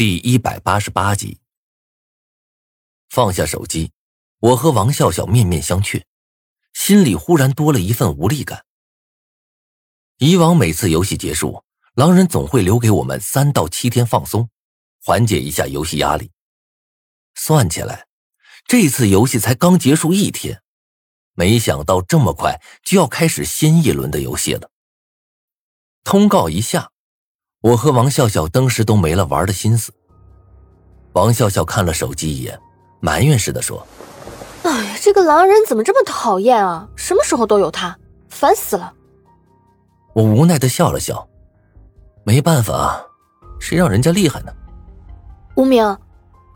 [0.00, 1.40] 第一百八十八集，
[3.10, 3.92] 放下手机，
[4.38, 6.04] 我和王笑笑面面相觑，
[6.72, 8.64] 心里忽然多了一份无力感。
[10.16, 11.62] 以往每次游戏结束，
[11.96, 14.48] 狼人总会留给我们三到七天放松，
[15.04, 16.30] 缓解一下游戏压力。
[17.34, 18.06] 算起来，
[18.64, 20.62] 这次游戏才刚结束一天，
[21.34, 24.70] 没想到这么快就要开始新一轮的游戏了。
[26.04, 26.90] 通告一下。
[27.62, 29.92] 我和王笑笑当时都没了玩的心思。
[31.12, 32.58] 王笑笑看了手机一眼，
[33.00, 33.86] 埋怨似的说
[34.64, 36.88] ：“哎呀，这个狼人怎么这么讨厌啊？
[36.96, 38.94] 什么时候都有他，烦死了。”
[40.14, 41.28] 我无奈的笑了笑，
[42.24, 43.04] 没办法，
[43.58, 44.52] 谁让人家厉害呢？
[45.56, 45.98] 无名，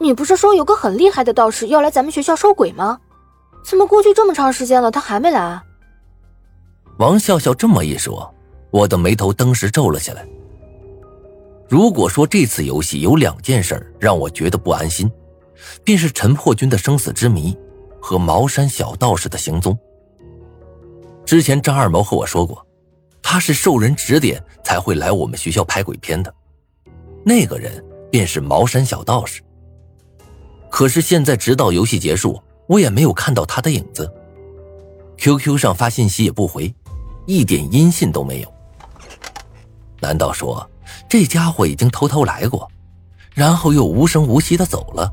[0.01, 2.99] 你不是说有个很厉害的道士要来咱们学校收鬼吗？
[3.63, 5.61] 怎么过去这么长时间了，他还没来？
[6.99, 8.33] 王笑笑这么一说，
[8.71, 10.27] 我的眉头登时皱了起来。
[11.69, 15.11] 如果说这次游戏有两件事让我觉得不安心，
[15.83, 17.57] 便是陈破军的生死之谜
[18.01, 19.77] 和茅山小道士的行踪。
[21.25, 22.65] 之前张二毛和我说过，
[23.23, 26.33] 他是受人指点才会来我们学校拍鬼片的，
[27.25, 29.43] 那个人便是茅山小道士。
[30.71, 34.13] 可是现在直到游戏结束，我也没有看到他的影子
[35.17, 36.75] ，QQ 上发信息也不回，
[37.27, 38.55] 一点音信都没有。
[40.01, 40.69] 难道说？
[41.09, 42.71] 这家伙已经偷偷来过，
[43.33, 45.13] 然后又无声无息的走了，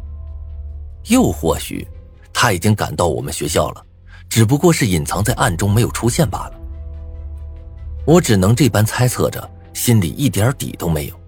[1.08, 1.88] 又或许
[2.34, 3.86] 他已经赶到我们学校了，
[4.30, 6.54] 只不过是隐藏在暗中没有出现罢了。
[8.06, 11.20] 我只能这般猜测着，心里一点底都没有。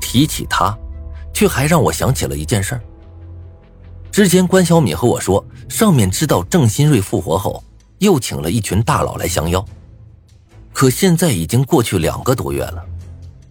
[0.00, 0.76] 提起他，
[1.32, 2.80] 却还让我想起了一件事。
[4.10, 7.62] 之前关小敏和我说，上面知道郑新瑞复活后，
[7.98, 9.64] 又请了一群大佬来降妖，
[10.72, 12.84] 可现在已经过去两个多月了。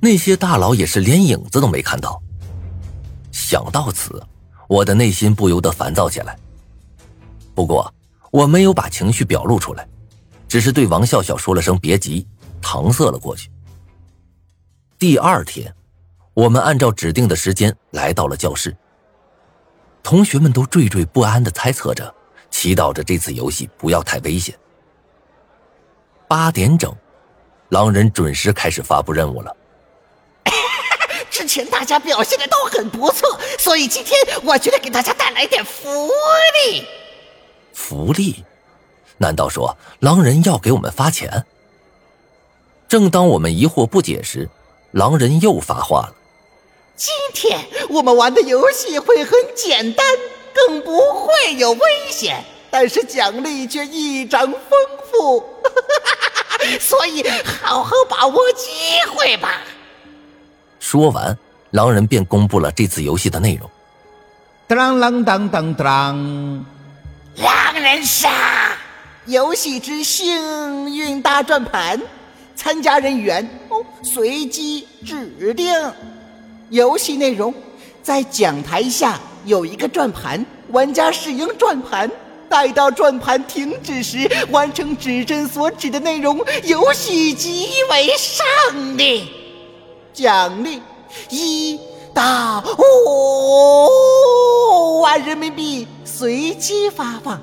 [0.04, 2.22] 那些大佬也是连影子都没看到。
[3.32, 4.22] 想到此，
[4.68, 6.38] 我的内心不由得烦躁起来。
[7.56, 7.90] 不过
[8.30, 9.88] 我没有把情绪表露出来，
[10.46, 12.28] 只是对王笑笑说了声别急，
[12.62, 13.50] 搪塞了过去。
[15.00, 15.74] 第二天，
[16.34, 18.76] 我们按照指定的时间来到了教室。
[20.04, 22.14] 同学们都惴惴不安的猜测着，
[22.52, 24.54] 祈祷着这次游戏不要太危险。
[26.28, 26.94] 八点整，
[27.70, 29.56] 狼人准时开始发布任务了。
[31.34, 36.08] 之前大家表现的都很不错，所以今天我觉得给大家带来点福
[36.68, 36.86] 利。
[37.74, 38.44] 福利？
[39.18, 41.48] 难道说狼人要给我们发钱？
[42.88, 44.48] 正当我们疑惑不解时，
[44.92, 46.16] 狼人又发话了
[46.96, 50.06] ：“今天我们玩的游戏会很简单，
[50.54, 51.80] 更不会有危
[52.12, 54.62] 险，但是奖励却异常丰
[55.12, 55.44] 富，
[56.80, 57.28] 所以
[57.60, 58.70] 好好把握机
[59.16, 59.64] 会吧。”
[60.84, 61.36] 说完，
[61.72, 63.72] 狼人便公布了这次游戏的内容。
[64.68, 66.66] 当啷当当当，
[67.38, 68.30] 狼人杀
[69.26, 72.00] 游戏之幸运大转盘，
[72.54, 75.74] 参加人员哦随机指定。
[76.70, 77.54] 游戏内容：
[78.04, 82.12] 在讲台下有一个转盘，玩家使用转盘，
[82.50, 89.43] 待到转盘停止时，完成指针所指的内容，游戏即为胜利。
[90.14, 90.82] 奖励
[91.30, 91.80] 一
[92.14, 93.90] 到五
[95.02, 97.40] 万人民币，随机发放。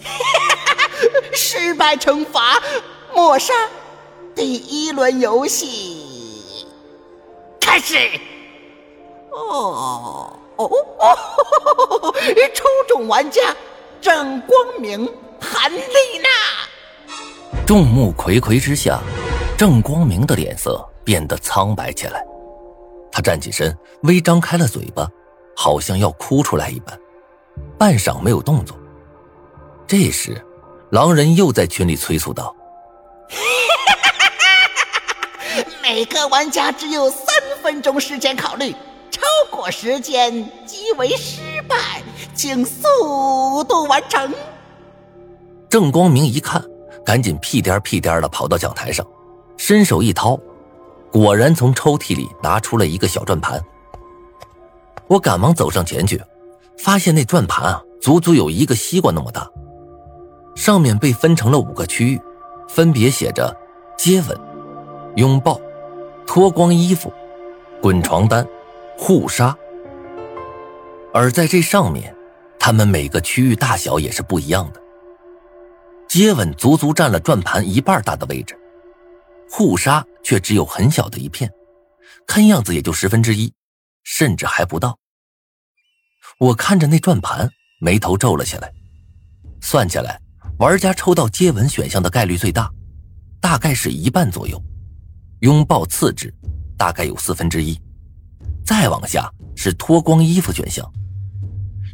[1.32, 2.60] 失败惩罚
[3.14, 3.52] 抹杀。
[4.34, 6.66] 第一轮游戏
[7.60, 7.96] 开始。
[9.30, 10.68] 哦哦哦！
[12.54, 13.54] 抽中玩家
[14.00, 15.08] 郑光明、
[15.40, 15.78] 韩丽
[16.22, 16.28] 娜。
[17.66, 19.00] 众目睽睽之下，
[19.56, 20.84] 郑光明的脸色。
[21.04, 22.24] 变得苍白起来，
[23.10, 25.08] 他站起身，微张开了嘴巴，
[25.56, 26.98] 好像要哭出来一般，
[27.78, 28.76] 半晌没有动作。
[29.86, 30.40] 这时，
[30.90, 32.54] 狼人又在群里催促道：
[35.82, 37.26] “每个玩家只有三
[37.62, 38.72] 分钟时间考虑，
[39.10, 40.32] 超过时间
[40.64, 42.02] 即为失败，
[42.34, 44.32] 请速度完成。”
[45.68, 46.62] 郑光明一看，
[47.04, 49.06] 赶紧屁颠屁颠的跑到讲台上，
[49.56, 50.38] 伸手一掏。
[51.12, 53.60] 果然从抽屉里拿出了一个小转盘，
[55.08, 56.22] 我赶忙走上前去，
[56.78, 59.48] 发现那转盘啊，足足有一个西瓜那么大，
[60.54, 62.20] 上面被分成了五个区域，
[62.68, 63.56] 分别写着
[63.98, 64.40] “接吻
[65.16, 65.60] ”“拥抱
[66.26, 67.12] ”“脱光衣服
[67.82, 68.46] ”“滚床单
[68.96, 69.56] ”“互杀”，
[71.12, 72.14] 而在这上面，
[72.58, 74.80] 他们每个区域大小也是不一样的。
[76.06, 78.56] 接吻足足占了转盘一半大的位置。
[79.50, 81.50] 互杀却只有很小的一片，
[82.24, 83.52] 看样子也就十分之一，
[84.04, 84.96] 甚至还不到。
[86.38, 87.50] 我看着那转盘，
[87.80, 88.72] 眉头皱了起来。
[89.60, 90.20] 算起来，
[90.60, 92.70] 玩家抽到接吻选项的概率最大，
[93.40, 94.62] 大概是一半左右。
[95.40, 96.32] 拥抱次之，
[96.78, 97.78] 大概有四分之一。
[98.64, 100.88] 再往下是脱光衣服选项。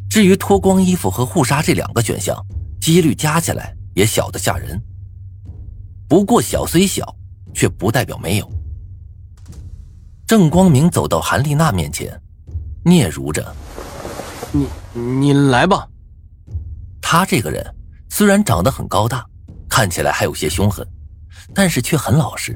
[0.07, 2.37] 至于脱光衣服和互杀这两个选项，
[2.79, 4.79] 几率加起来也小得吓人。
[6.07, 7.17] 不过小虽小，
[7.57, 8.47] 却不代表没有。
[10.27, 12.21] 郑光明走到韩丽娜面前，
[12.83, 13.51] 嗫嚅着
[14.53, 15.87] ：“你你来吧。”
[17.01, 17.65] 他这个人
[18.09, 19.25] 虽然长得很高大，
[19.67, 20.87] 看起来还有些凶狠，
[21.51, 22.55] 但是却很老实，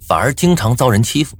[0.00, 1.36] 反而经常遭人欺负。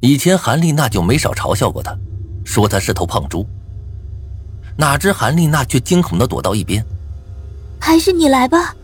[0.00, 1.96] 以前韩丽娜就没少嘲笑过他，
[2.44, 3.46] 说他是头胖猪。
[4.76, 6.84] 哪知韩丽娜却惊恐的躲到一边。
[7.80, 8.76] 还是你来吧。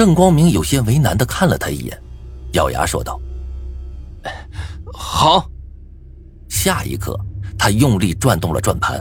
[0.00, 2.02] 郑光明有些为难的看了他一眼，
[2.52, 3.20] 咬牙说道
[4.94, 5.46] ：“好。”
[6.48, 7.14] 下一刻，
[7.58, 8.98] 他用力转动了转盘，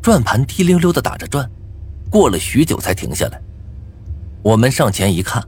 [0.00, 1.46] 转盘滴溜溜的打着转，
[2.10, 3.38] 过了许久才停下来。
[4.42, 5.46] 我们上前一看，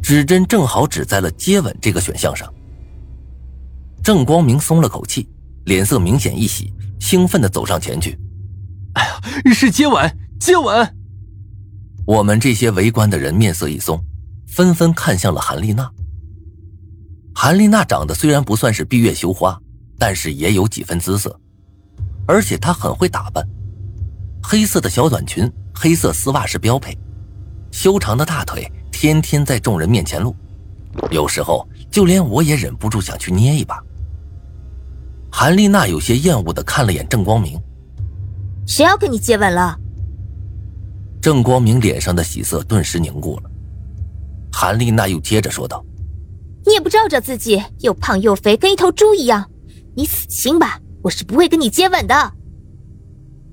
[0.00, 2.50] 指针正好指在了接吻这个选项上。
[4.02, 5.28] 郑光明松了口气，
[5.66, 8.18] 脸色明显一喜，兴奋的走上前去
[8.96, 9.20] ：“哎呀，
[9.52, 10.96] 是接吻，接吻！”
[12.06, 14.02] 我们这些围观的人面色一松，
[14.46, 15.90] 纷纷看向了韩丽娜。
[17.34, 19.58] 韩丽娜长得虽然不算是闭月羞花，
[19.98, 21.40] 但是也有几分姿色，
[22.26, 23.42] 而且她很会打扮。
[24.42, 26.96] 黑色的小短裙、黑色丝袜是标配，
[27.70, 30.36] 修长的大腿天天在众人面前露，
[31.10, 33.82] 有时候就连我也忍不住想去捏一把。
[35.32, 37.58] 韩丽娜有些厌恶的看了眼郑光明
[38.68, 39.78] ：“谁要跟你接吻了？”
[41.24, 43.50] 郑光明脸上的喜色顿时凝固了，
[44.52, 45.82] 韩丽娜又接着说道
[46.66, 49.42] ：“你也不照照自己，又胖又肥，跟一头猪一样，
[49.96, 50.78] 你死心吧！
[51.00, 52.32] 我是不会跟你接吻的。”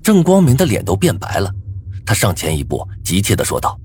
[0.04, 1.50] 郑光明的脸都变白了，
[2.04, 3.80] 他上前一步，急切的说道：“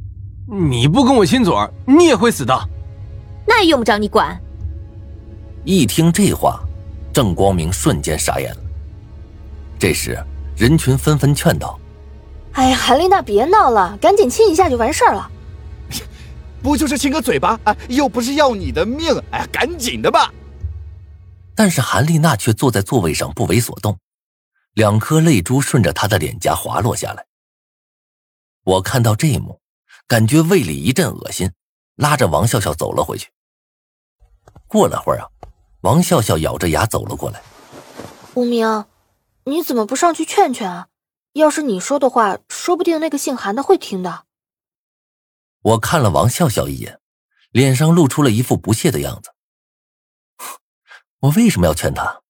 [0.69, 1.53] 你不跟我亲嘴，
[1.85, 2.53] 你也会死的。”
[3.47, 4.37] 那也用不着你管。
[5.63, 6.59] 一听这话，
[7.13, 8.61] 郑光明瞬间傻眼了。
[9.79, 10.21] 这时，
[10.57, 11.79] 人群纷纷劝道。
[12.57, 15.31] 哎呀，韩丽娜，别闹了，赶紧亲一下就完事儿了。
[16.63, 20.33] 不就是亲个嘴巴啊，又不是要你的命，哎，赶紧的吧。
[21.55, 23.99] 但是韩丽娜却坐在座位上不为所动，
[24.73, 27.27] 两颗泪珠顺着她的脸颊滑落下来。
[28.63, 29.61] 我看到这一幕，
[30.07, 31.51] 感觉胃里一阵恶心，
[31.95, 33.29] 拉着王笑笑走了回去。
[34.65, 35.29] 过了会儿啊，
[35.81, 37.39] 王笑笑咬着牙走了过来。
[38.33, 38.85] 无名，
[39.43, 40.87] 你怎么不上去劝劝啊？
[41.37, 44.25] 要是你说的话，说不定那个姓韩的会听的。
[45.61, 46.99] 我看了王笑笑一眼，
[47.49, 49.33] 脸上露出了一副不屑的样子。
[51.19, 52.21] 我为什么要劝他？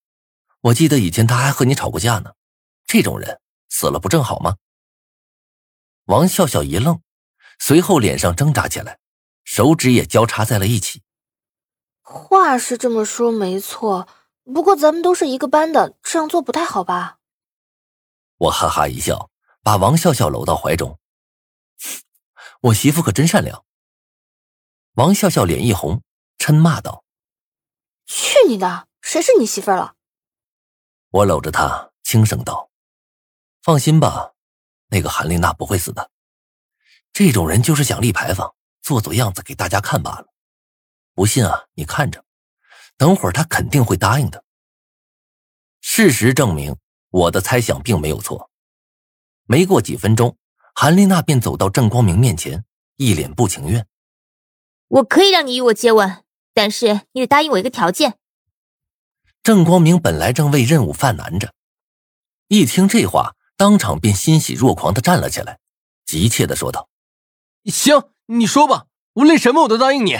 [0.61, 2.33] 我记得以前他还和你吵过架呢。
[2.85, 4.55] 这种人死了不正好吗？
[6.05, 7.01] 王笑笑一愣，
[7.59, 8.99] 随后脸上挣扎起来，
[9.43, 11.01] 手指也交叉在了一起。
[12.01, 14.07] 话是这么说没错，
[14.45, 17.17] 不过咱们都是一个班的，这样做不太好吧？
[18.37, 19.31] 我哈哈一笑，
[19.63, 20.99] 把王笑笑搂到怀中。
[22.61, 23.65] 我媳妇可真善良。
[24.93, 26.01] 王笑笑脸一红，
[26.37, 27.03] 嗔骂道
[28.05, 28.87] ：“去你的！
[29.01, 29.95] 谁是你媳妇了？”
[31.09, 32.69] 我搂着她，轻声道
[33.61, 34.33] ：“放心吧，
[34.87, 36.11] 那个韩丽娜不会死的。
[37.13, 40.27] 这种人就是想立牌坊，做做样子给大家看罢了。
[41.13, 42.23] 不信啊，你看着，
[42.97, 44.43] 等会儿她肯定会答应的。
[45.81, 46.77] 事实证明。”
[47.09, 48.49] 我的猜想并没有错。
[49.45, 50.37] 没过几分钟，
[50.75, 52.65] 韩丽娜便走到郑光明面前，
[52.97, 53.87] 一脸不情愿
[54.89, 56.23] ：“我可以让你与我接吻，
[56.53, 58.17] 但是你得答应我一个条件。”
[59.41, 61.53] 郑光明本来正为任务犯难着，
[62.49, 65.59] 一听这话，当场便欣喜若狂的站了起来，
[66.05, 66.89] 急切的说道
[67.71, 70.19] ：“行，你说吧，无论什么我都答应你。”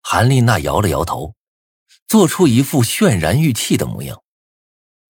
[0.00, 1.34] 韩丽娜摇了摇头，
[2.08, 4.22] 做出一副泫然欲泣的模样。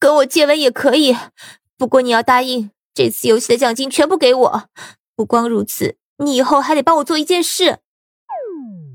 [0.03, 1.17] 跟我接吻也可以，
[1.79, 4.69] 不过你要答应这次游戏的奖金全部给我。
[5.15, 7.79] 不光如此，你以后还得帮我做一件事。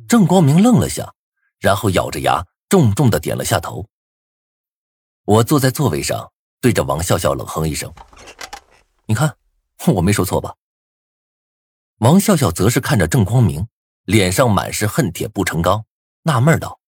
[0.09, 1.13] 郑光明愣了下，
[1.59, 3.87] 然后咬着牙，重重的点了下头。
[5.23, 7.93] 我坐在座位上，对着王笑笑冷哼一声
[9.07, 9.37] ：“你看，
[9.95, 10.55] 我没说错吧？”
[11.99, 13.69] 王笑笑则是看着郑光明，
[14.03, 15.85] 脸上满是恨铁不成钢，
[16.23, 16.81] 纳闷道：“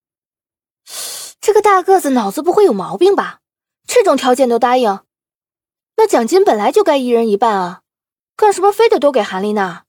[1.40, 3.40] 这个大个子脑子不会有毛病吧？”
[3.92, 5.00] 这种条件都答应，
[5.98, 7.82] 那奖金本来就该一人一半啊，
[8.36, 9.86] 干什么非得都给韩丽娜？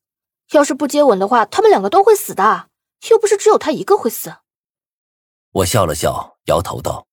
[0.52, 2.70] 要是不接吻的话，他们两个都会死的，
[3.10, 4.36] 又不是只有他一个会死。
[5.52, 7.06] 我笑了笑，摇头道：“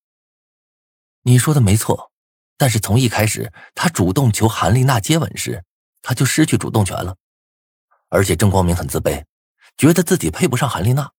[1.24, 2.10] 你说的没错，
[2.56, 5.62] 但是从一开始他主动求韩丽娜接吻时，
[6.00, 7.14] 他就失去主动权了。
[8.08, 9.22] 而且郑光明很自卑，
[9.76, 11.12] 觉得自己配不上韩丽娜。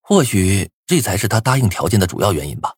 [0.00, 2.76] 或许这才是他答应条件的主要原因吧。